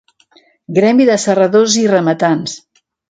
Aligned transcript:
Gremi 0.77 1.05
de 1.09 1.17
serradors 1.25 1.77
i 1.83 1.85
rematants. 1.93 2.57